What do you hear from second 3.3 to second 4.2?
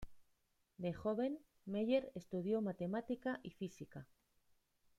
y física.